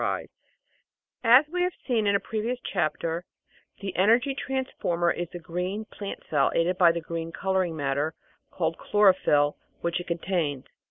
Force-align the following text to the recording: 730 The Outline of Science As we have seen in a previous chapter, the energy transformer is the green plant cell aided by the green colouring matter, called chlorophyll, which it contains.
730 0.01 0.33
The 1.21 1.29
Outline 1.29 1.37
of 1.37 1.45
Science 1.45 1.47
As 1.47 1.53
we 1.53 1.61
have 1.61 1.73
seen 1.87 2.07
in 2.07 2.15
a 2.15 2.19
previous 2.19 2.57
chapter, 2.73 3.23
the 3.81 3.95
energy 3.95 4.33
transformer 4.33 5.11
is 5.11 5.27
the 5.31 5.37
green 5.37 5.85
plant 5.91 6.19
cell 6.27 6.51
aided 6.55 6.79
by 6.79 6.91
the 6.91 7.01
green 7.01 7.31
colouring 7.31 7.75
matter, 7.75 8.15
called 8.49 8.77
chlorophyll, 8.79 9.57
which 9.81 9.99
it 9.99 10.07
contains. 10.07 10.63